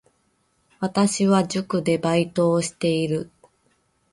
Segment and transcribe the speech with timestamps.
[0.79, 3.29] 私は塾でバイトをしている